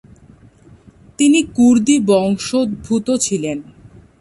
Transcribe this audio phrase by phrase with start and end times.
[1.19, 3.57] তিনি কুর্দি বংশোদ্ভূত ছিলেন।